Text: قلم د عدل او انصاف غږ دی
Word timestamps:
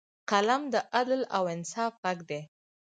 قلم 0.29 0.61
د 0.73 0.75
عدل 0.95 1.21
او 1.35 1.43
انصاف 1.55 1.93
غږ 2.03 2.19
دی 2.29 2.41